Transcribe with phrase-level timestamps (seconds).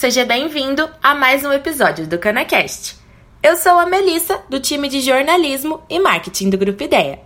[0.00, 2.96] Seja bem-vindo a mais um episódio do CanaCast.
[3.42, 7.20] Eu sou a Melissa, do time de jornalismo e marketing do Grupo Ideia.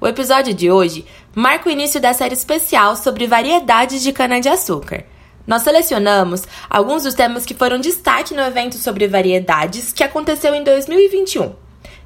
[0.00, 1.04] O episódio de hoje
[1.34, 5.04] marca o início da série especial sobre variedades de cana-de-açúcar.
[5.46, 10.64] Nós selecionamos alguns dos temas que foram destaque no evento sobre variedades que aconteceu em
[10.64, 11.54] 2021.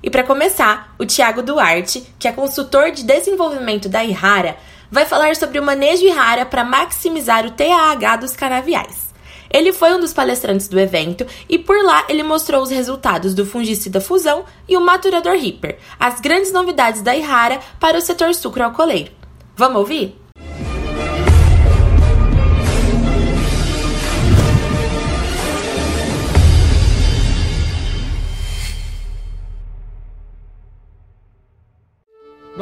[0.02, 4.56] E para começar, o Tiago Duarte, que é consultor de desenvolvimento da Ihara,
[4.90, 9.11] vai falar sobre o manejo Ihara para maximizar o TAH dos canaviais.
[9.52, 13.44] Ele foi um dos palestrantes do evento e por lá ele mostrou os resultados do
[13.44, 19.12] fungicida fusão e o maturador Reaper, as grandes novidades da Ihara para o setor sucro-alcooleiro.
[19.54, 20.21] Vamos ouvir?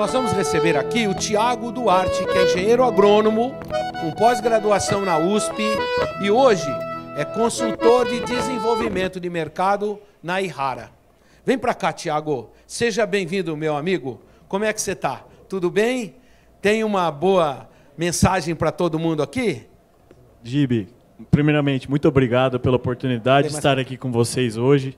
[0.00, 3.54] Nós vamos receber aqui o Tiago Duarte, que é engenheiro agrônomo,
[4.00, 5.62] com pós-graduação na USP
[6.22, 6.70] e hoje
[7.18, 10.90] é consultor de desenvolvimento de mercado na Ihara.
[11.44, 12.50] Vem para cá, Tiago.
[12.66, 14.22] Seja bem-vindo, meu amigo.
[14.48, 15.22] Como é que você está?
[15.46, 16.14] Tudo bem?
[16.62, 19.66] Tem uma boa mensagem para todo mundo aqui?
[20.42, 20.88] Gibi,
[21.30, 24.96] primeiramente, muito obrigado pela oportunidade de estar aqui com vocês hoje,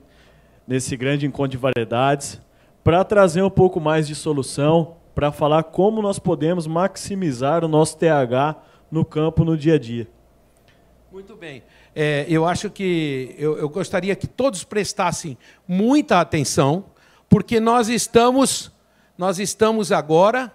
[0.65, 2.41] nesse grande encontro de variedades
[2.85, 7.97] para trazer um pouco mais de solução, para falar como nós podemos maximizar o nosso
[7.99, 8.57] TH
[8.91, 10.09] no campo no dia a dia.
[11.11, 11.63] Muito bem.
[11.95, 15.37] É, eu acho que eu, eu gostaria que todos prestassem
[15.69, 16.87] muita atenção,
[17.29, 18.73] porque nós estamos,
[19.17, 20.51] nós estamos agora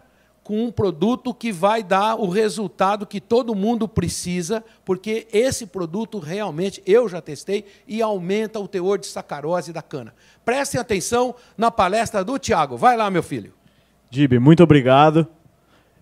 [0.47, 6.19] com um produto que vai dar o resultado que todo mundo precisa, porque esse produto
[6.19, 10.15] realmente eu já testei e aumenta o teor de sacarose da cana.
[10.45, 12.77] Prestem atenção na palestra do Tiago.
[12.77, 13.56] Vai lá, meu filho.
[14.09, 15.27] Dib, muito obrigado.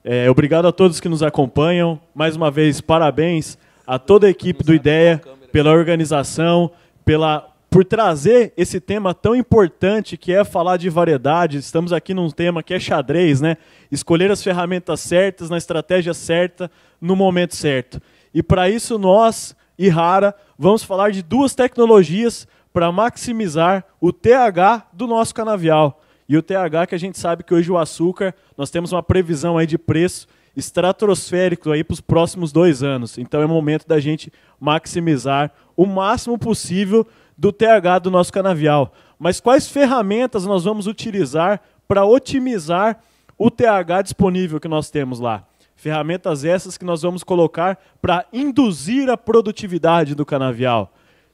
[0.04, 2.00] É, obrigado a todos que nos acompanham.
[2.14, 5.20] Mais uma vez, parabéns a toda a equipe do Ideia
[5.52, 6.72] pela organização,
[7.04, 11.58] pela por trazer esse tema tão importante que é falar de variedade.
[11.58, 13.58] Estamos aqui num tema que é xadrez, né?
[13.92, 16.72] Escolher as ferramentas certas, na estratégia certa,
[17.02, 18.00] no momento certo.
[18.34, 24.88] E para isso nós, e Rara, vamos falar de duas tecnologias para maximizar o TH
[24.94, 26.02] do nosso canavial.
[26.28, 29.58] E o TH que a gente sabe que hoje o açúcar, nós temos uma previsão
[29.58, 33.18] aí de preço estratosférico aí para os próximos dois anos.
[33.18, 37.06] Então é momento da gente maximizar o máximo possível
[37.38, 38.94] do TH do nosso canavial.
[39.20, 43.00] Mas quais ferramentas nós vamos utilizar para otimizar
[43.38, 45.46] o TH disponível que nós temos lá?
[45.76, 50.92] Ferramentas essas que nós vamos colocar para induzir a produtividade do canavial.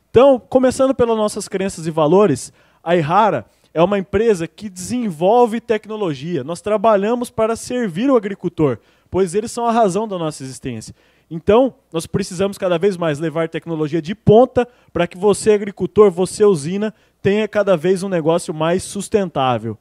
[0.09, 2.51] Então, começando pelas nossas crenças e valores,
[2.83, 6.43] a Ihara é uma empresa que desenvolve tecnologia.
[6.43, 8.77] Nós trabalhamos para servir o agricultor,
[9.09, 10.93] pois eles são a razão da nossa existência.
[11.29, 16.43] Então, nós precisamos cada vez mais levar tecnologia de ponta para que você, agricultor, você,
[16.43, 19.77] usina, tenha cada vez um negócio mais sustentável.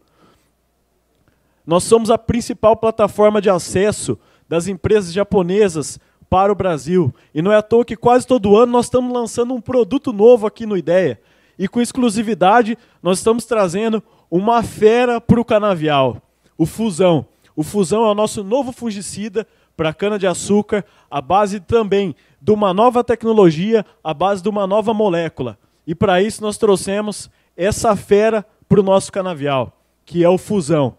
[1.66, 4.16] Nós somos a principal plataforma de acesso
[4.48, 7.12] das empresas japonesas para o Brasil.
[7.34, 10.46] E não é à toa que quase todo ano nós estamos lançando um produto novo
[10.46, 11.20] aqui no Ideia.
[11.60, 16.16] E com exclusividade, nós estamos trazendo uma fera para o canavial,
[16.56, 17.26] o Fusão.
[17.54, 23.04] O Fusão é o nosso novo fungicida para cana-de-açúcar, a base também de uma nova
[23.04, 25.58] tecnologia, a base de uma nova molécula.
[25.86, 30.96] E para isso nós trouxemos essa fera para o nosso canavial, que é o fusão.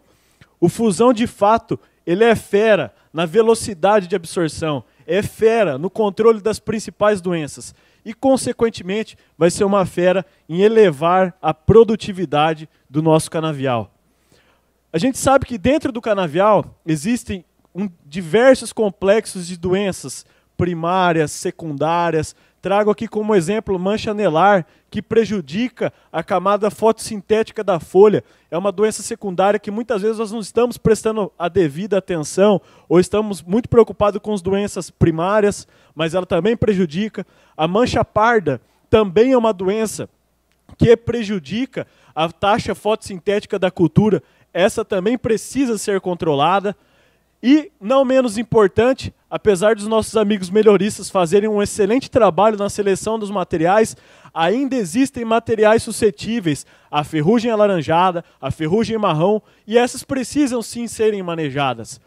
[0.60, 6.40] O fusão, de fato, ele é fera na velocidade de absorção, é fera no controle
[6.40, 7.74] das principais doenças
[8.04, 13.92] e, consequentemente, vai ser uma fera em elevar a produtividade do nosso canavial.
[14.94, 20.26] A gente sabe que dentro do canavial existem um, diversos complexos de doenças
[20.58, 22.36] primárias, secundárias.
[22.62, 28.24] Trago aqui como exemplo mancha anelar, que prejudica a camada fotossintética da folha.
[28.52, 33.00] É uma doença secundária que muitas vezes nós não estamos prestando a devida atenção ou
[33.00, 37.26] estamos muito preocupados com as doenças primárias, mas ela também prejudica.
[37.58, 40.08] A mancha parda também é uma doença
[40.78, 44.22] que prejudica a taxa fotossintética da cultura.
[44.54, 46.76] Essa também precisa ser controlada.
[47.44, 53.18] E, não menos importante, apesar dos nossos amigos melhoristas fazerem um excelente trabalho na seleção
[53.18, 53.98] dos materiais,
[54.34, 61.24] ainda existem materiais suscetíveis à ferrugem alaranjada, à ferrugem marrom, e essas precisam sim serem
[61.24, 62.00] manejadas.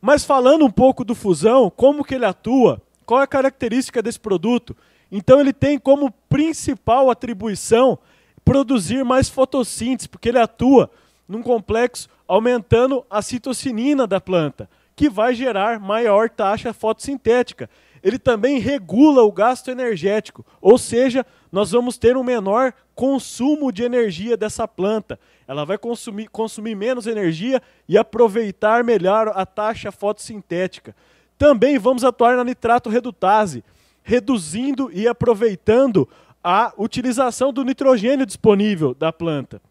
[0.00, 4.18] Mas falando um pouco do fusão, como que ele atua, qual é a característica desse
[4.18, 4.76] produto?
[5.12, 7.98] Então ele tem como principal atribuição
[8.44, 10.90] produzir mais fotossíntese, porque ele atua
[11.28, 17.68] num complexo aumentando a citocinina da planta, que vai gerar maior taxa fotossintética.
[18.02, 23.82] ele também regula o gasto energético, ou seja, nós vamos ter um menor consumo de
[23.82, 25.18] energia dessa planta.
[25.48, 30.94] Ela vai consumir, consumir menos energia e aproveitar melhor a taxa fotossintética.
[31.38, 33.64] Também vamos atuar na nitrato redutase,
[34.02, 36.06] reduzindo e aproveitando
[36.42, 39.62] a utilização do nitrogênio disponível da planta.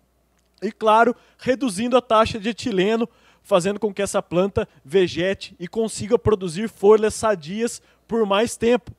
[0.64, 3.08] E, claro, reduzindo a taxa de etileno,
[3.44, 8.92] fazendo com que essa planta vegete e consiga produzir folhas sadias por mais tempo.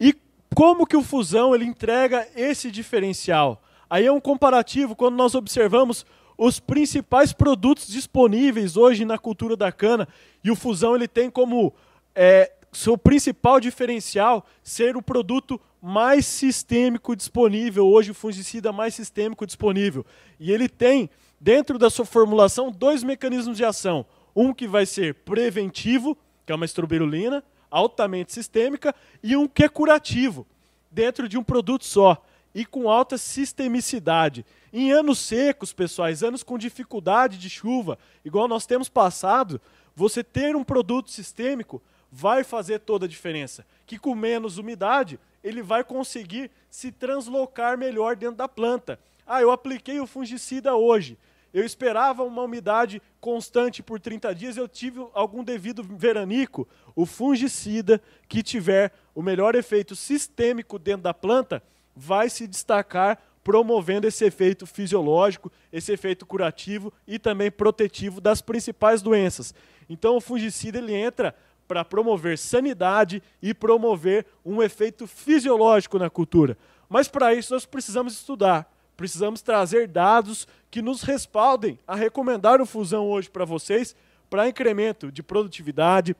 [0.00, 0.14] E
[0.54, 3.62] como que o fusão ele entrega esse diferencial?
[3.88, 6.06] Aí é um comparativo quando nós observamos
[6.38, 10.08] os principais produtos disponíveis hoje na cultura da cana
[10.42, 11.74] e o fusão ele tem como
[12.14, 19.46] é, seu principal diferencial ser o produto mais sistêmico disponível, hoje o fungicida mais sistêmico
[19.46, 20.04] disponível.
[20.38, 21.08] E ele tem,
[21.40, 24.04] dentro da sua formulação, dois mecanismos de ação.
[24.34, 29.68] Um que vai ser preventivo, que é uma estroberulina, altamente sistêmica, e um que é
[29.68, 30.46] curativo,
[30.90, 32.22] dentro de um produto só
[32.54, 34.44] e com alta sistemicidade.
[34.72, 39.60] Em anos secos, pessoais, anos com dificuldade de chuva, igual nós temos passado,
[39.94, 43.64] você ter um produto sistêmico vai fazer toda a diferença.
[43.86, 48.98] Que com menos umidade, ele vai conseguir se translocar melhor dentro da planta.
[49.26, 51.18] Ah, eu apliquei o fungicida hoje.
[51.52, 56.66] Eu esperava uma umidade constante por 30 dias, eu tive algum devido veranico.
[56.94, 61.62] O fungicida que tiver o melhor efeito sistêmico dentro da planta
[61.94, 69.02] vai se destacar promovendo esse efeito fisiológico, esse efeito curativo e também protetivo das principais
[69.02, 69.54] doenças.
[69.88, 71.34] Então o fungicida ele entra
[71.70, 76.58] para promover sanidade e promover um efeito fisiológico na cultura.
[76.88, 82.66] Mas para isso nós precisamos estudar, precisamos trazer dados que nos respaldem a recomendar o
[82.66, 83.94] fusão hoje para vocês,
[84.28, 86.16] para incremento de produtividade,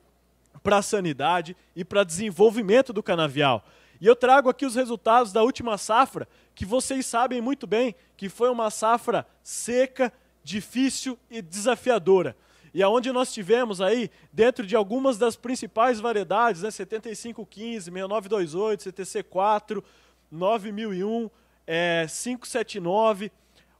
[0.63, 3.65] para sanidade e para desenvolvimento do canavial.
[4.01, 8.29] E eu trago aqui os resultados da última safra, que vocês sabem muito bem que
[8.29, 10.13] foi uma safra seca,
[10.45, 12.37] difícil e desafiadora
[12.73, 19.83] e aonde nós tivemos aí, dentro de algumas das principais variedades, né, 7515, 6928, CTC4,
[20.31, 21.31] 9001,
[21.67, 23.33] é, 579,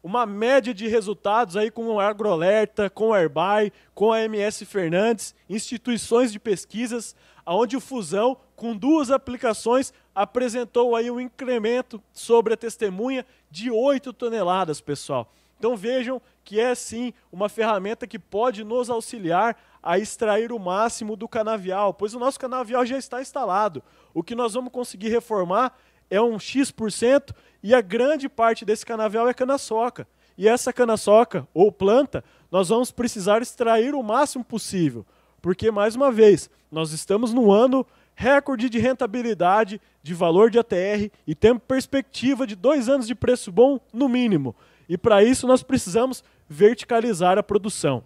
[0.03, 5.35] uma média de resultados aí com o AgroAlerta, com o Airbuy, com a MS Fernandes,
[5.49, 7.15] instituições de pesquisas,
[7.45, 14.13] aonde o Fusão, com duas aplicações, apresentou aí um incremento sobre a testemunha de 8
[14.13, 15.31] toneladas, pessoal.
[15.59, 21.17] Então vejam que é sim uma ferramenta que pode nos auxiliar a extrair o máximo
[21.17, 23.83] do canavial, pois o nosso canavial já está instalado.
[24.13, 25.77] O que nós vamos conseguir reformar
[26.11, 30.07] é um X% e a grande parte desse canavial é cana-soca.
[30.37, 35.07] E essa cana-soca ou planta, nós vamos precisar extrair o máximo possível,
[35.41, 41.11] porque mais uma vez, nós estamos no ano recorde de rentabilidade, de valor de ATR
[41.27, 44.55] e temos perspectiva de dois anos de preço bom no mínimo.
[44.91, 48.03] E para isso nós precisamos verticalizar a produção.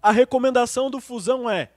[0.00, 1.70] A recomendação do Fusão é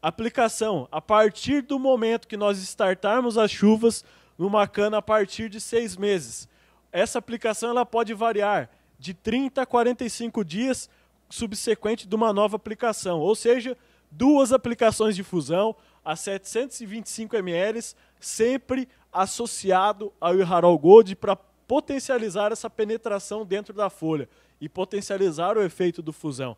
[0.00, 4.02] aplicação a partir do momento que nós startarmos as chuvas
[4.38, 6.48] numa cana a partir de seis meses.
[6.90, 10.88] Essa aplicação ela pode variar de 30 a 45 dias
[11.28, 13.76] subsequente de uma nova aplicação, ou seja,
[14.10, 17.78] duas aplicações de fusão a 725 ml,
[18.18, 21.36] sempre associado ao Iharol Gold para
[21.70, 24.28] potencializar essa penetração dentro da folha
[24.60, 26.56] e potencializar o efeito do fusão.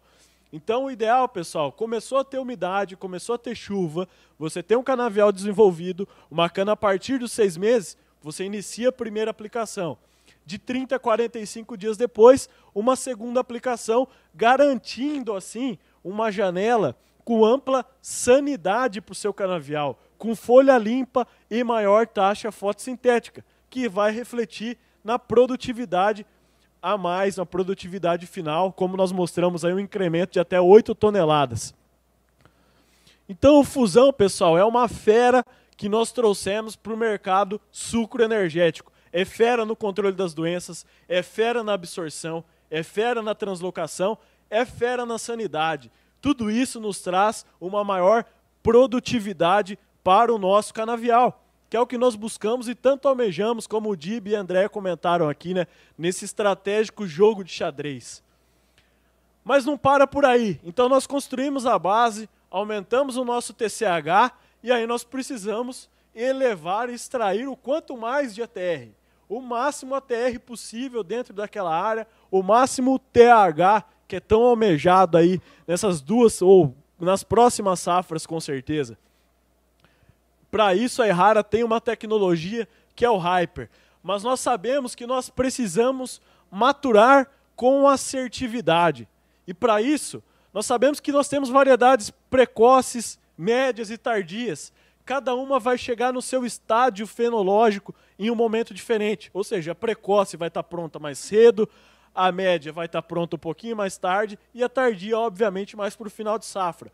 [0.51, 4.83] Então, o ideal, pessoal, começou a ter umidade, começou a ter chuva, você tem um
[4.83, 9.99] canavial desenvolvido, uma cana a partir dos seis meses, você inicia a primeira aplicação.
[10.47, 17.85] De 30 a 45 dias depois, uma segunda aplicação, garantindo, assim, uma janela com ampla
[18.01, 24.79] sanidade para o seu canavial, com folha limpa e maior taxa fotossintética, que vai refletir
[25.05, 26.27] na produtividade
[26.81, 31.73] a mais, na produtividade final, como nós mostramos aí um incremento de até 8 toneladas.
[33.29, 35.45] Então, o fusão, pessoal, é uma fera
[35.77, 38.93] que nós trouxemos para o mercado sucro energético.
[39.13, 44.19] É fera no controle das doenças, é fera na absorção, é fera na translocação,
[44.51, 45.91] é fera na sanidade.
[46.21, 48.25] Tudo isso nos traz uma maior
[48.63, 51.42] produtividade para o nosso canavial
[51.73, 55.27] que é o que nós buscamos e tanto almejamos, como o Dib e André comentaram
[55.27, 58.23] aqui, né, nesse estratégico jogo de xadrez.
[59.43, 60.61] Mas não para por aí.
[60.63, 66.93] Então nós construímos a base, aumentamos o nosso TCH e aí nós precisamos elevar e
[66.93, 68.91] extrair o quanto mais de ATR.
[69.27, 75.41] O máximo ATR possível dentro daquela área, o máximo TH, que é tão almejado aí
[75.67, 78.99] nessas duas ou nas próximas safras com certeza.
[80.53, 83.71] Para isso, a Errara tem uma tecnologia que é o Hyper.
[84.03, 89.09] Mas nós sabemos que nós precisamos maturar com assertividade.
[89.47, 94.75] E para isso, nós sabemos que nós temos variedades precoces, médias e tardias.
[95.07, 99.31] Cada uma vai chegar no seu estágio fenológico em um momento diferente.
[99.33, 101.67] Ou seja, a precoce vai estar pronta mais cedo,
[102.15, 106.09] a média vai estar pronta um pouquinho mais tarde e a tardia, obviamente, mais para
[106.09, 106.93] o final de safra.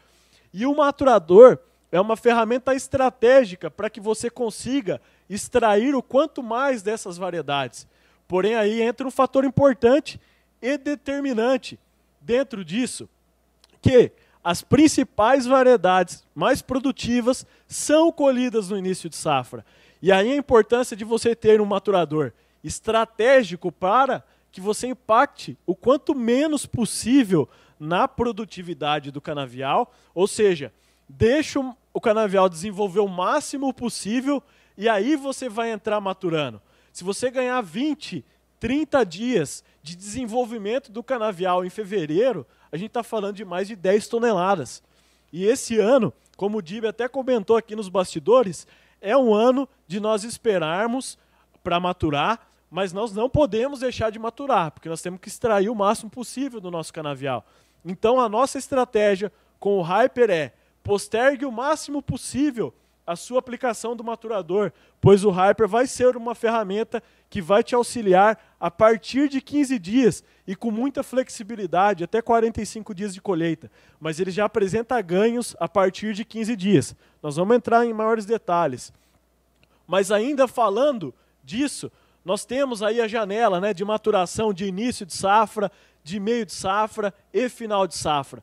[0.55, 1.59] E o maturador
[1.91, 7.87] é uma ferramenta estratégica para que você consiga extrair o quanto mais dessas variedades.
[8.27, 10.21] Porém, aí entra um fator importante
[10.61, 11.79] e determinante
[12.21, 13.09] dentro disso,
[13.81, 14.13] que
[14.45, 19.65] as principais variedades mais produtivas são colhidas no início de safra.
[20.01, 25.75] E aí a importância de você ter um maturador estratégico para que você impacte o
[25.75, 30.73] quanto menos possível na produtividade do canavial, ou seja,
[31.09, 31.61] deixa
[31.93, 34.43] o canavial desenvolver o máximo possível
[34.77, 36.61] e aí você vai entrar maturando.
[36.93, 38.25] Se você ganhar 20,
[38.61, 43.75] 30 dias de desenvolvimento do canavial em fevereiro, a gente está falando de mais de
[43.75, 44.83] 10 toneladas.
[45.33, 48.67] E esse ano, como o Dib até comentou aqui nos bastidores,
[49.01, 51.19] é um ano de nós esperarmos
[51.63, 55.75] para maturar, mas nós não podemos deixar de maturar, porque nós temos que extrair o
[55.75, 57.45] máximo possível do nosso canavial.
[57.85, 60.53] Então a nossa estratégia com o Hyper é
[60.89, 62.73] postergue o máximo possível
[63.07, 67.75] a sua aplicação do maturador, pois o Hyper vai ser uma ferramenta que vai te
[67.75, 73.71] auxiliar a partir de 15 dias e com muita flexibilidade, até 45 dias de colheita.
[74.01, 76.97] Mas ele já apresenta ganhos a partir de 15 dias.
[77.23, 78.91] Nós vamos entrar em maiores detalhes.
[79.87, 81.15] Mas ainda falando
[81.45, 81.93] disso,
[82.25, 85.71] nós temos aí a janela né, de maturação de início de safra,
[86.03, 88.43] de meio de safra e final de safra.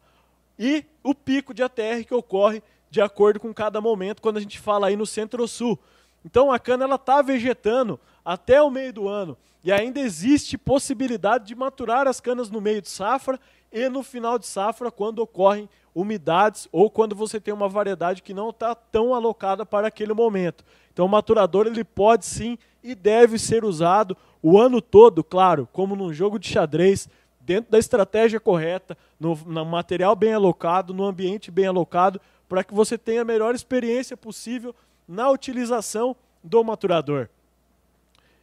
[0.57, 4.59] E o pico de ATR que ocorre de acordo com cada momento, quando a gente
[4.59, 5.77] fala aí no centro-sul.
[6.23, 11.45] Então a cana ela está vegetando até o meio do ano e ainda existe possibilidade
[11.45, 13.39] de maturar as canas no meio de safra
[13.71, 18.33] e no final de safra quando ocorrem umidades ou quando você tem uma variedade que
[18.33, 20.63] não está tão alocada para aquele momento.
[20.93, 25.95] Então o maturador ele pode sim e deve ser usado o ano todo, claro, como
[25.95, 27.09] num jogo de xadrez,
[27.45, 32.73] dentro da estratégia correta, no, no material bem alocado, no ambiente bem alocado, para que
[32.73, 34.75] você tenha a melhor experiência possível
[35.07, 37.29] na utilização do maturador.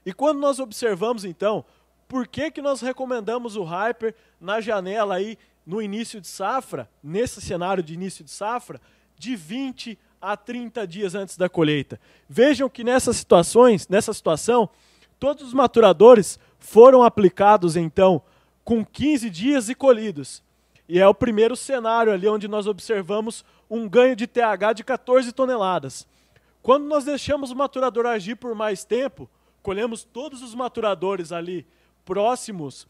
[0.07, 1.65] E quando nós observamos então,
[2.07, 7.41] por que, que nós recomendamos o Hyper na janela aí no início de safra, nesse
[7.41, 8.81] cenário de início de safra,
[9.17, 12.01] de 20 a 30 dias antes da colheita.
[12.29, 14.69] Vejam que nessas situações, nessa situação,
[15.19, 18.23] todos os maturadores foram aplicados então
[18.65, 20.43] com 15 dias e colhidos.
[20.89, 25.33] E é o primeiro cenário ali onde nós observamos um ganho de TH de 14
[25.33, 26.07] toneladas.
[26.63, 29.29] Quando nós deixamos o maturador agir por mais tempo,
[29.63, 31.67] colhemos todos os maturadores ali
[32.05, 32.87] próximos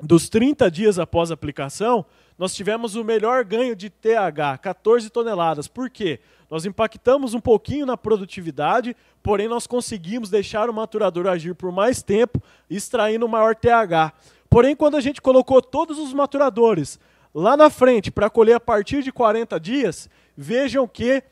[0.00, 2.06] dos 30 dias após a aplicação,
[2.38, 5.66] nós tivemos o melhor ganho de TH, 14 toneladas.
[5.66, 6.20] Por quê?
[6.48, 12.00] Nós impactamos um pouquinho na produtividade, porém nós conseguimos deixar o maturador agir por mais
[12.00, 14.12] tempo, extraindo maior TH.
[14.50, 16.98] Porém, quando a gente colocou todos os maturadores
[17.34, 21.22] Lá na frente, para colher a partir de 40 dias, vejam que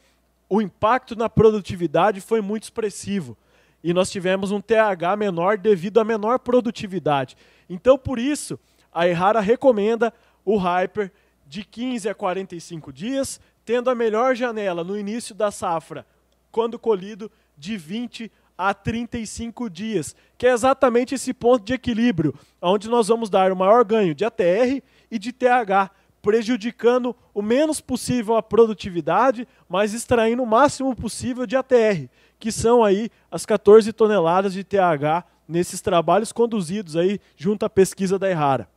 [0.48, 3.36] o impacto na produtividade foi muito expressivo.
[3.82, 7.36] E nós tivemos um TH menor devido à menor produtividade.
[7.68, 8.58] Então, por isso,
[8.92, 10.12] a Errara recomenda
[10.44, 11.10] o Hyper
[11.46, 16.06] de 15 a 45 dias, tendo a melhor janela no início da safra,
[16.52, 22.88] quando colhido, de 20 a 35 dias, que é exatamente esse ponto de equilíbrio, onde
[22.88, 25.90] nós vamos dar o maior ganho de ATR e de TH,
[26.22, 32.08] prejudicando o menos possível a produtividade, mas extraindo o máximo possível de ATR,
[32.38, 38.18] que são aí as 14 toneladas de TH nesses trabalhos conduzidos aí junto à pesquisa
[38.18, 38.68] da Errara.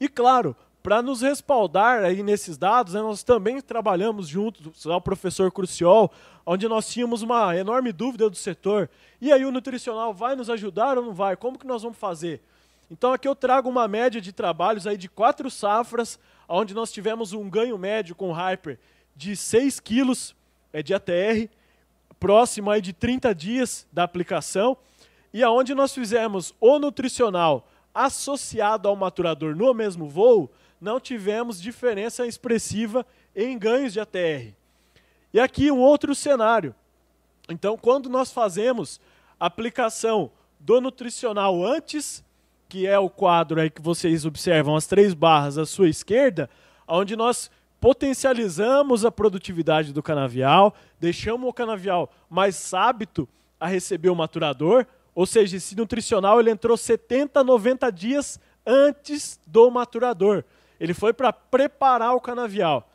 [0.00, 0.54] E claro,
[0.88, 6.10] para nos respaldar aí nesses dados, né, nós também trabalhamos junto ao professor Cruciol,
[6.46, 8.88] onde nós tínhamos uma enorme dúvida do setor.
[9.20, 11.36] E aí o nutricional vai nos ajudar ou não vai?
[11.36, 12.40] Como que nós vamos fazer?
[12.90, 16.18] Então aqui eu trago uma média de trabalhos aí de quatro safras,
[16.48, 18.78] onde nós tivemos um ganho médio com Hyper
[19.14, 20.34] de 6 quilos
[20.72, 21.50] é, de ATR,
[22.18, 24.74] próximo aí de 30 dias da aplicação,
[25.34, 32.26] e aonde nós fizemos o nutricional associado ao maturador no mesmo voo, não tivemos diferença
[32.26, 33.04] expressiva
[33.34, 34.52] em ganhos de ATR.
[35.32, 36.74] E aqui um outro cenário.
[37.48, 39.00] Então, quando nós fazemos
[39.38, 42.24] aplicação do nutricional antes
[42.68, 46.50] que é o quadro aí que vocês observam, as três barras à sua esquerda,
[46.86, 53.26] onde nós potencializamos a produtividade do canavial, deixamos o canavial mais hábito
[53.58, 59.70] a receber o maturador, ou seja, esse nutricional ele entrou 70, 90 dias antes do
[59.70, 60.44] maturador.
[60.80, 62.88] Ele foi para preparar o canavial.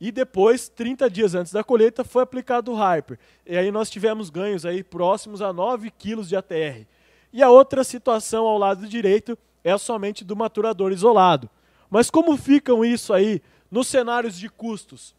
[0.00, 3.18] E depois, 30 dias antes da colheita, foi aplicado o Hyper.
[3.46, 6.86] E aí nós tivemos ganhos aí próximos a 9 quilos de ATR.
[7.32, 11.50] E a outra situação ao lado direito é somente do maturador isolado.
[11.90, 15.14] Mas como ficam isso aí nos cenários de custos?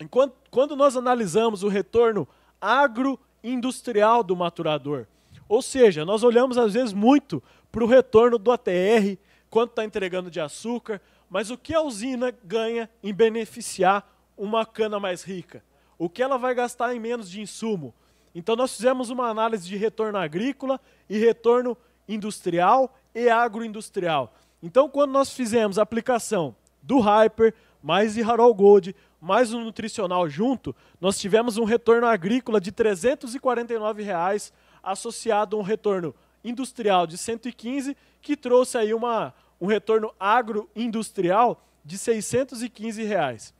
[0.00, 2.26] Enquanto, quando nós analisamos o retorno
[2.60, 5.06] agroindustrial do maturador,
[5.48, 9.18] ou seja, nós olhamos às vezes muito para o retorno do ATR,
[9.50, 15.00] quanto está entregando de açúcar, mas o que a usina ganha em beneficiar uma cana
[15.00, 15.62] mais rica?
[15.98, 17.94] O que ela vai gastar em menos de insumo?
[18.34, 21.76] Então nós fizemos uma análise de retorno agrícola e retorno
[22.08, 24.34] industrial e agroindustrial.
[24.62, 29.64] Então quando nós fizemos a aplicação do Hyper, mais de Harold Gold, mais o um
[29.64, 34.52] nutricional junto, nós tivemos um retorno agrícola de 349 reais,
[34.82, 36.14] associado a um retorno
[36.44, 43.54] industrial de 115, que trouxe aí uma, um retorno agroindustrial de 615 reais.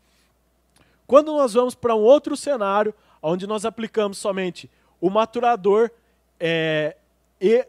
[1.07, 5.91] Quando nós vamos para um outro cenário, onde nós aplicamos somente o maturador
[6.39, 6.97] é,
[7.41, 7.67] e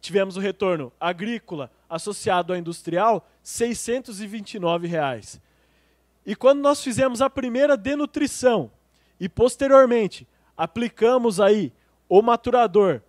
[0.00, 5.40] tivemos o retorno agrícola associado ao industrial, 629 reais.
[6.24, 8.70] E quando nós fizemos a primeira denutrição
[9.18, 11.72] e posteriormente aplicamos aí
[12.08, 13.00] o maturador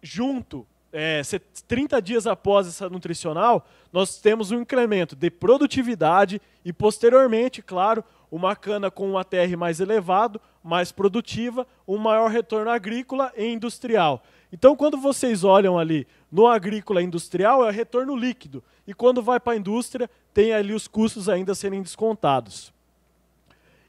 [0.00, 1.20] junto é,
[1.66, 8.54] 30 dias após essa nutricional, nós temos um incremento de produtividade e, posteriormente, claro, uma
[8.54, 14.22] cana com um ATR mais elevado, mais produtiva, um maior retorno agrícola e industrial.
[14.52, 18.62] Então, quando vocês olham ali no agrícola industrial, é retorno líquido.
[18.86, 22.72] E quando vai para a indústria, tem ali os custos ainda serem descontados.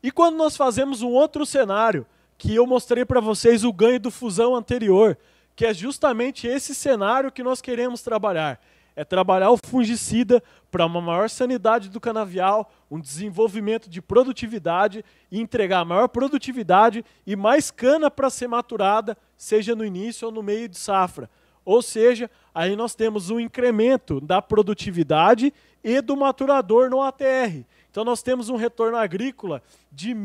[0.01, 2.05] E quando nós fazemos um outro cenário,
[2.37, 5.17] que eu mostrei para vocês o ganho do fusão anterior,
[5.55, 8.59] que é justamente esse cenário que nós queremos trabalhar.
[8.95, 10.41] É trabalhar o fungicida
[10.71, 17.35] para uma maior sanidade do canavial, um desenvolvimento de produtividade e entregar maior produtividade e
[17.35, 21.29] mais cana para ser maturada, seja no início ou no meio de safra.
[21.65, 27.65] Ou seja, aí nós temos um incremento da produtividade e do maturador no ATR.
[27.89, 30.19] Então nós temos um retorno agrícola de R$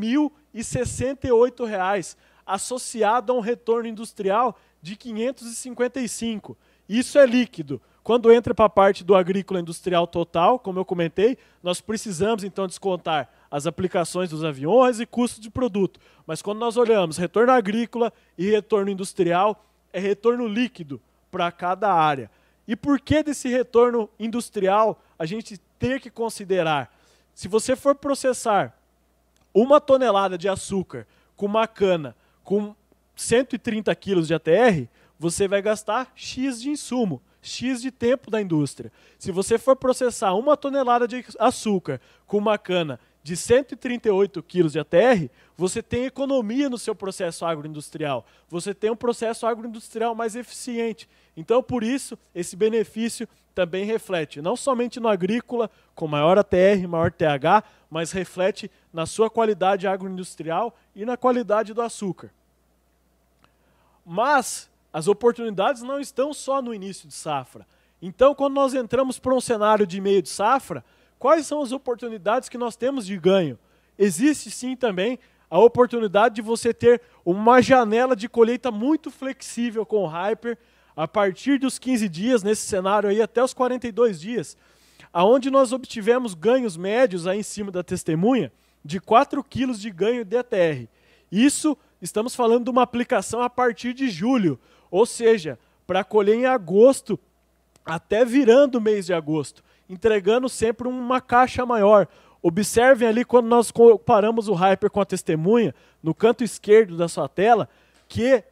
[0.55, 2.17] 1.068,
[2.47, 6.57] associado a um retorno industrial de 555.
[6.89, 7.81] Isso é líquido.
[8.03, 12.67] Quando entra para a parte do agrícola industrial total, como eu comentei, nós precisamos então
[12.67, 16.01] descontar as aplicações dos aviões e custos de produto.
[16.27, 22.31] Mas quando nós olhamos retorno agrícola e retorno industrial, é retorno líquido para cada área.
[22.67, 26.93] E por que desse retorno industrial a gente ter que considerar?
[27.35, 28.77] Se você for processar
[29.53, 32.75] uma tonelada de açúcar com uma cana com
[33.21, 38.91] 130 quilos de ATR, você vai gastar X de insumo, X de tempo da indústria.
[39.19, 44.79] Se você for processar uma tonelada de açúcar com uma cana de 138 quilos de
[44.79, 48.25] ATR, você tem economia no seu processo agroindustrial.
[48.49, 51.07] Você tem um processo agroindustrial mais eficiente.
[51.37, 57.13] Então, por isso, esse benefício também reflete não somente no agrícola, com maior ATR, maior
[57.13, 62.31] TH, mas reflete na sua qualidade agroindustrial e na qualidade do açúcar.
[64.05, 67.67] Mas as oportunidades não estão só no início de safra.
[68.03, 70.85] Então, quando nós entramos para um cenário de meio de safra,
[71.19, 73.59] quais são as oportunidades que nós temos de ganho?
[73.99, 75.19] Existe sim também
[75.51, 80.57] a oportunidade de você ter uma janela de colheita muito flexível com o Hyper,
[80.97, 84.57] a partir dos 15 dias, nesse cenário aí, até os 42 dias,
[85.13, 88.53] aonde nós obtivemos ganhos médios aí em cima da testemunha
[88.85, 90.89] de 4 quilos de ganho de ATR.
[91.31, 94.59] Isso estamos falando de uma aplicação a partir de julho,
[94.91, 97.19] ou seja, para colher em agosto,
[97.85, 102.07] até virando o mês de agosto, entregando sempre uma caixa maior.
[102.43, 107.29] Observem ali quando nós comparamos o Hyper com a testemunha, no canto esquerdo da sua
[107.29, 107.69] tela,
[108.09, 108.43] que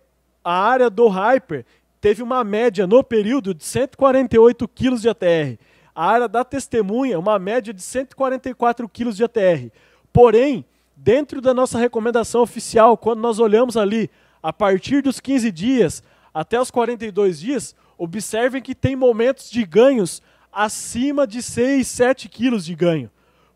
[0.44, 1.64] a área do Hyper
[2.00, 5.58] teve uma média no período de 148 kg de ATR.
[5.94, 9.70] A área da testemunha, uma média de 144 kg de ATR.
[10.12, 10.64] Porém,
[11.00, 14.10] dentro da nossa recomendação oficial, quando nós olhamos ali
[14.42, 16.02] a partir dos 15 dias
[16.34, 20.20] até os 42 dias, observem que tem momentos de ganhos
[20.52, 23.10] acima de 6, 7 quilos de ganho.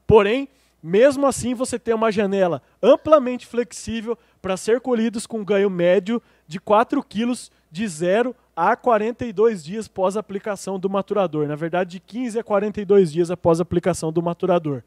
[0.06, 0.48] Porém,
[0.82, 6.60] mesmo assim, você tem uma janela amplamente flexível para ser colhidos com ganho médio de
[6.60, 11.46] 4 quilos de 0 a 42 dias após a aplicação do maturador.
[11.46, 14.82] Na verdade, de 15 a 42 dias após a aplicação do maturador.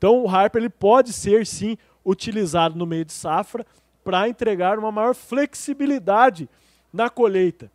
[0.00, 1.76] Então o Hyper ele pode ser sim
[2.10, 3.64] utilizado no meio de safra
[4.02, 6.48] para entregar uma maior flexibilidade
[6.92, 7.70] na colheita.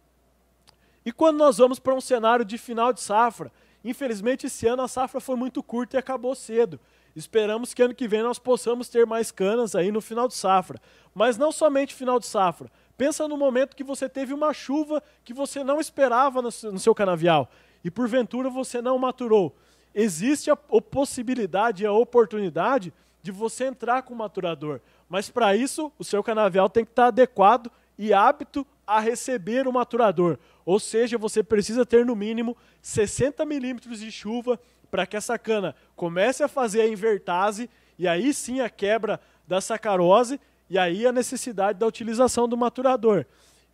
[1.05, 3.51] E quando nós vamos para um cenário de final de safra,
[3.83, 6.79] infelizmente esse ano a safra foi muito curta e acabou cedo.
[7.15, 10.81] Esperamos que ano que vem nós possamos ter mais canas aí no final de safra.
[11.13, 12.69] Mas não somente final de safra.
[12.97, 17.49] Pensa no momento que você teve uma chuva que você não esperava no seu canavial
[17.83, 19.55] e porventura você não maturou.
[19.93, 22.93] Existe a possibilidade e a oportunidade
[23.25, 24.79] de você entrar com o maturador.
[25.09, 29.73] Mas para isso, o seu canavial tem que estar adequado e apto a receber o
[29.73, 30.37] maturador.
[30.63, 34.59] Ou seja, você precisa ter no mínimo 60 milímetros de chuva
[34.91, 39.59] para que essa cana comece a fazer a invertase e aí sim a quebra da
[39.59, 43.25] sacarose e aí a necessidade da utilização do maturador.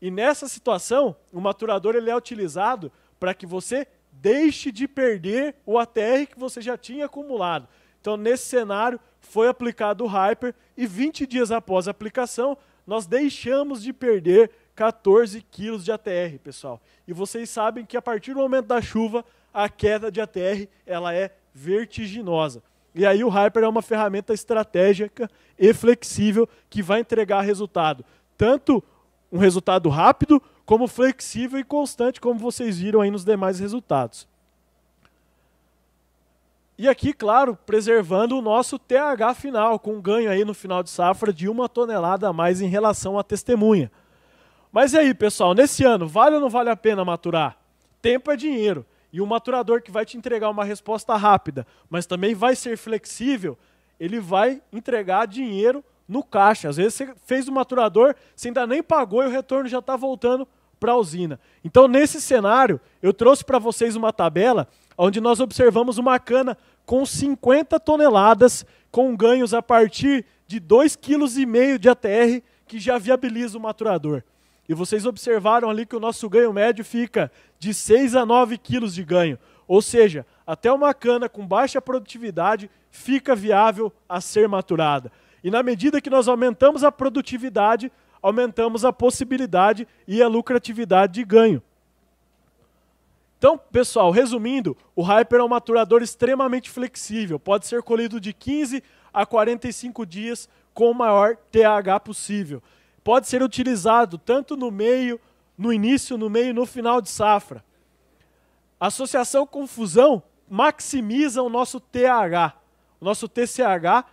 [0.02, 5.78] E nessa situação, o maturador ele é utilizado para que você deixe de perder o
[5.78, 7.68] ATR que você já tinha acumulado.
[8.02, 13.82] Então, nesse cenário, foi aplicado o Hyper e 20 dias após a aplicação, nós deixamos
[13.84, 16.82] de perder 14 quilos de ATR, pessoal.
[17.08, 21.14] E vocês sabem que a partir do momento da chuva, a queda de ATR ela
[21.14, 22.64] é vertiginosa.
[22.94, 28.04] E aí o Hyper é uma ferramenta estratégica e flexível que vai entregar resultado.
[28.38, 28.84] Tanto
[29.32, 34.28] um resultado rápido, como flexível e constante, como vocês viram aí nos demais resultados.
[36.82, 41.32] E aqui, claro, preservando o nosso TH final, com ganho aí no final de safra
[41.32, 43.92] de uma tonelada a mais em relação à testemunha.
[44.72, 47.56] Mas e aí, pessoal, nesse ano, vale ou não vale a pena maturar?
[48.02, 48.84] Tempo é dinheiro.
[49.14, 53.56] E um maturador que vai te entregar uma resposta rápida, mas também vai ser flexível,
[54.00, 56.68] ele vai entregar dinheiro no caixa.
[56.68, 59.96] Às vezes você fez o maturador, você ainda nem pagou e o retorno já está
[59.96, 60.48] voltando
[60.80, 61.40] para a usina.
[61.64, 64.68] Então, nesse cenário, eu trouxe para vocês uma tabela
[64.98, 71.80] onde nós observamos uma cana com 50 toneladas, com ganhos a partir de 2,5 kg
[71.80, 74.24] de ATR, que já viabiliza o maturador.
[74.68, 78.94] E vocês observaram ali que o nosso ganho médio fica de 6 a 9 quilos
[78.94, 79.38] de ganho.
[79.68, 85.12] Ou seja, até uma cana com baixa produtividade fica viável a ser maturada.
[85.44, 87.92] E na medida que nós aumentamos a produtividade,
[88.22, 91.62] aumentamos a possibilidade e a lucratividade de ganho.
[93.42, 98.84] Então, pessoal, resumindo, o Hyper é um maturador extremamente flexível, pode ser colhido de 15
[99.12, 102.62] a 45 dias com o maior TH possível.
[103.04, 105.20] Pode ser utilizado tanto no meio,
[105.58, 107.66] no início, no meio e no final de safra.
[108.80, 112.54] Associação com fusão maximiza o nosso TH,
[113.00, 114.06] o nosso TCH,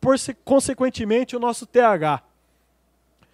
[0.00, 2.22] por, consequentemente o nosso TH.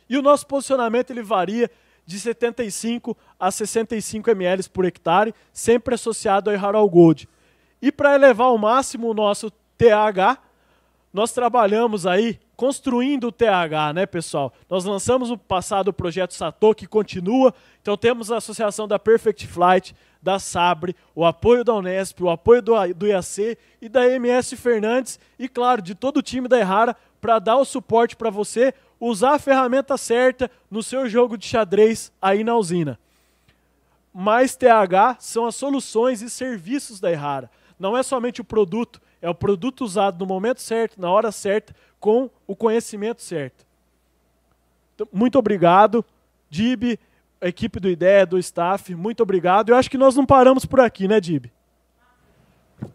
[0.08, 1.70] E o nosso posicionamento ele varia
[2.04, 7.28] de 75 a 65 ml por hectare, sempre associado ao Haral Gold.
[7.80, 10.38] E para elevar ao máximo o nosso TH,
[11.12, 14.52] nós trabalhamos aí construindo o TH, né, pessoal?
[14.70, 17.52] Nós lançamos o passado o projeto Sato, que continua.
[17.80, 22.62] Então temos a associação da Perfect Flight, da Sabre, o apoio da Unesp, o apoio
[22.62, 26.96] do, do IAC e da MS Fernandes e, claro, de todo o time da Errara
[27.20, 28.72] para dar o suporte para você
[29.10, 32.98] usar a ferramenta certa no seu jogo de xadrez aí na usina.
[34.14, 37.50] Mais TH são as soluções e serviços da Errara.
[37.78, 41.74] Não é somente o produto, é o produto usado no momento certo, na hora certa,
[41.98, 43.66] com o conhecimento certo.
[44.94, 46.04] Então, muito obrigado,
[46.48, 46.96] Dib,
[47.40, 49.70] equipe do IDEA, do staff, muito obrigado.
[49.70, 51.46] Eu acho que nós não paramos por aqui, né, Dib?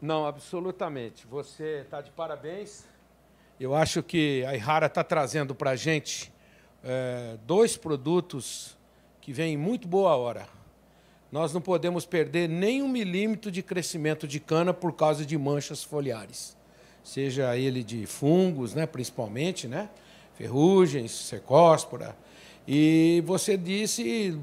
[0.01, 1.27] Não, absolutamente.
[1.27, 2.85] Você está de parabéns.
[3.59, 6.31] Eu acho que a Ihara está trazendo para a gente
[6.83, 8.77] é, dois produtos
[9.19, 10.47] que vêm em muito boa hora.
[11.31, 15.83] Nós não podemos perder nem um milímetro de crescimento de cana por causa de manchas
[15.83, 16.55] foliares,
[17.03, 19.89] seja ele de fungos, né, principalmente, né,
[20.35, 22.15] ferrugens, secóspora.
[22.67, 24.39] E você disse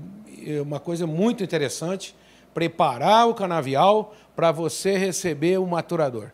[0.60, 2.16] uma coisa muito interessante:
[2.52, 6.32] preparar o canavial para você receber o maturador.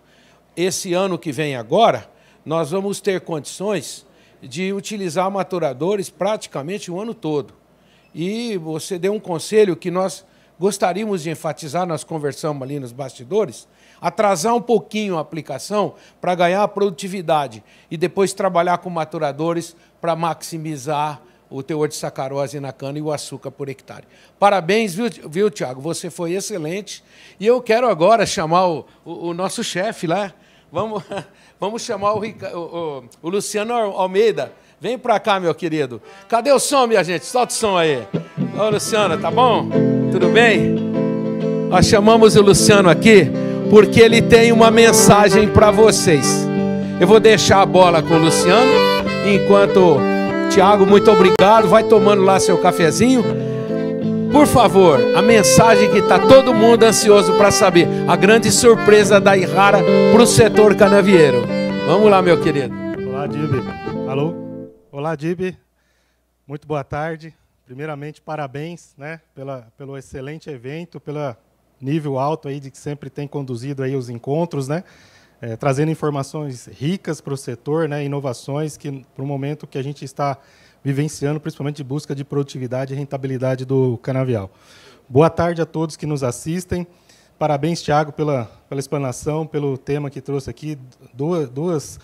[0.57, 2.11] Esse ano que vem agora,
[2.51, 4.05] nós vamos ter condições
[4.43, 7.55] de utilizar maturadores praticamente o ano todo.
[8.13, 10.27] E você deu um conselho que nós
[10.59, 13.69] gostaríamos de enfatizar, nós conversamos ali nos bastidores,
[14.01, 21.23] atrasar um pouquinho a aplicação para ganhar produtividade e depois trabalhar com maturadores para maximizar
[21.49, 24.09] o teor de sacarose na cana e o açúcar por hectare.
[24.41, 25.81] Parabéns, viu, viu Tiago?
[25.81, 27.05] Você foi excelente.
[27.39, 30.35] E eu quero agora chamar o, o, o nosso chefe lá.
[30.73, 31.03] Vamos,
[31.61, 34.51] Vamos chamar o, o, o Luciano Almeida.
[34.81, 36.01] Vem para cá, meu querido.
[36.27, 37.27] Cadê o som, minha gente?
[37.27, 38.03] Solta o som aí.
[38.59, 39.69] Ô, Luciano, tá bom?
[40.11, 40.75] Tudo bem?
[41.69, 43.31] Nós chamamos o Luciano aqui
[43.69, 46.49] porque ele tem uma mensagem para vocês.
[46.99, 48.73] Eu vou deixar a bola com o Luciano,
[49.31, 49.99] enquanto
[50.51, 51.69] Tiago, muito obrigado.
[51.69, 53.23] Vai tomando lá seu cafezinho.
[54.41, 59.37] Por favor, a mensagem que está todo mundo ansioso para saber, a grande surpresa da
[59.37, 61.43] Irrara para o setor canavieiro.
[61.87, 62.75] Vamos lá, meu querido.
[63.07, 63.53] Olá, Dib.
[64.09, 64.35] Alô?
[64.91, 65.55] Olá, Dib.
[66.47, 67.35] Muito boa tarde.
[67.67, 71.37] Primeiramente, parabéns, né, pela, pelo excelente evento, pelo
[71.79, 74.85] nível alto aí de que sempre tem conduzido aí os encontros, né,
[75.43, 79.83] é, trazendo informações ricas para o setor, né, inovações que para o momento que a
[79.83, 80.39] gente está
[80.83, 84.51] vivenciando, principalmente de busca de produtividade e rentabilidade do canavial.
[85.09, 86.87] Boa tarde a todos que nos assistem.
[87.39, 90.79] Parabéns, Tiago, pela, pela explanação, pelo tema que trouxe aqui.
[91.15, 91.99] Duas, duas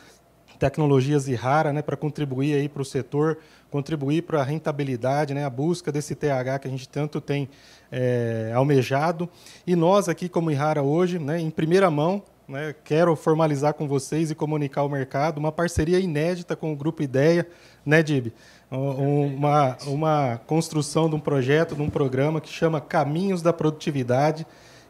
[0.58, 3.38] tecnologias rara né, para contribuir aí para o setor,
[3.70, 7.48] contribuir para a rentabilidade, né, a busca desse TH que a gente tanto tem
[7.92, 9.28] é, almejado.
[9.66, 14.30] E nós aqui, como Irara hoje, né, em primeira mão, né, quero formalizar com vocês
[14.30, 17.46] e comunicar ao mercado uma parceria inédita com o Grupo Ideia,
[17.84, 18.32] né, Dib?
[18.70, 24.46] Uma, uma construção de um projeto, de um programa que chama Caminhos da Produtividade,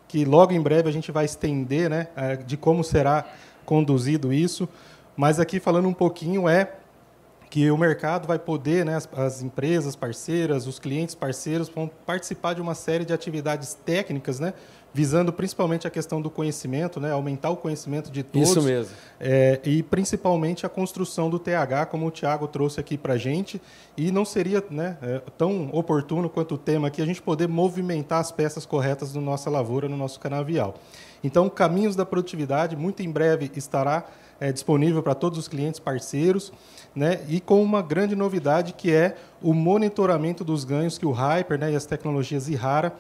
[0.09, 2.09] que logo em breve a gente vai estender né,
[2.47, 3.25] de como será
[3.65, 4.69] conduzido isso.
[5.17, 6.73] Mas aqui falando um pouquinho é
[7.51, 12.55] que o mercado vai poder, né, as, as, empresas parceiras, os clientes parceiros vão participar
[12.55, 14.53] de uma série de atividades técnicas, né,
[14.97, 18.49] visando principalmente a questão do conhecimento, né, aumentar o conhecimento de todos.
[18.49, 18.95] Isso mesmo.
[19.21, 23.61] É, e principalmente a construção do TH, como o Tiago trouxe aqui para a gente.
[23.95, 28.21] E não seria né, é, tão oportuno quanto o tema aqui a gente poder movimentar
[28.21, 30.77] as peças corretas na nossa lavoura, no nosso canavial.
[31.23, 34.07] Então, Caminhos da Produtividade, muito em breve estará
[34.41, 36.55] é, disponível para todos os clientes parceiros,
[36.95, 41.59] né, e com uma grande novidade que é o monitoramento dos ganhos que o Hyper
[41.59, 42.95] né, e as tecnologias Ihara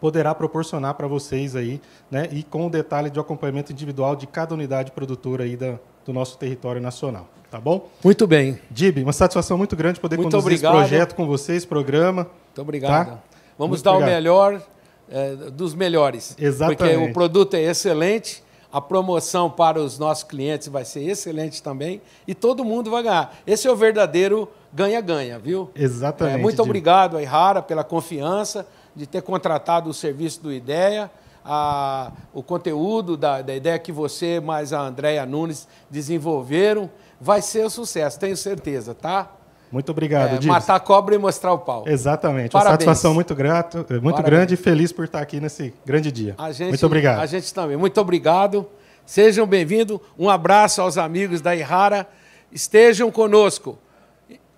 [0.00, 4.54] poderá proporcionar para vocês aí, né, e com o detalhe de acompanhamento individual de cada
[4.54, 7.28] unidade produtora aí da, do nosso território nacional.
[7.50, 7.88] Tá bom?
[8.02, 8.60] Muito bem.
[8.70, 10.80] Dib, uma satisfação muito grande poder muito conduzir obrigado.
[10.82, 12.22] esse projeto com vocês, programa.
[12.46, 13.08] Muito obrigado.
[13.08, 13.18] Tá?
[13.58, 14.10] Vamos muito dar obrigado.
[14.10, 14.62] o melhor
[15.10, 16.36] é, dos melhores.
[16.38, 16.78] Exatamente.
[16.78, 22.00] Porque o produto é excelente, a promoção para os nossos clientes vai ser excelente também
[22.26, 23.36] e todo mundo vai ganhar.
[23.44, 25.70] Esse é o verdadeiro ganha-ganha, viu?
[25.74, 26.38] Exatamente.
[26.38, 28.66] É, muito obrigado, Ayrara, pela confiança
[29.00, 31.10] de ter contratado o serviço do IDEA,
[31.42, 36.90] a, o conteúdo da, da ideia que você mais a Andréia Nunes desenvolveram.
[37.18, 39.30] Vai ser um sucesso, tenho certeza, tá?
[39.72, 41.84] Muito obrigado, é, Matar a cobra e mostrar o pau.
[41.86, 42.50] Exatamente.
[42.50, 42.72] Parabéns.
[42.72, 44.24] Uma satisfação muito, grato, muito Parabéns.
[44.24, 46.36] grande e feliz por estar aqui nesse grande dia.
[46.52, 47.20] Gente, muito obrigado.
[47.20, 47.78] A gente também.
[47.78, 48.66] Muito obrigado.
[49.06, 49.98] Sejam bem-vindos.
[50.18, 52.06] Um abraço aos amigos da Ihara.
[52.52, 53.78] Estejam conosco.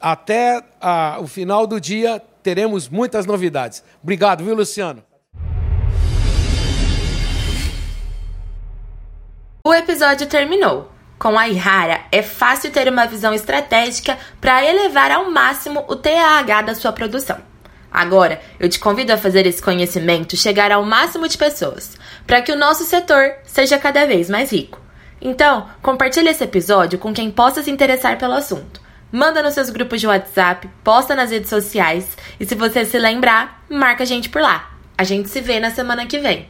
[0.01, 3.83] Até a, o final do dia teremos muitas novidades.
[4.03, 5.03] Obrigado, viu, Luciano?
[9.65, 10.91] O episódio terminou.
[11.19, 16.63] Com a Ihara, é fácil ter uma visão estratégica para elevar ao máximo o TAH
[16.63, 17.39] da sua produção.
[17.89, 22.51] Agora, eu te convido a fazer esse conhecimento chegar ao máximo de pessoas, para que
[22.51, 24.81] o nosso setor seja cada vez mais rico.
[25.21, 28.82] Então, compartilhe esse episódio com quem possa se interessar pelo assunto.
[29.12, 33.62] Manda nos seus grupos de WhatsApp, posta nas redes sociais e se você se lembrar,
[33.68, 34.72] marca a gente por lá.
[34.96, 36.48] A gente se vê na semana que vem.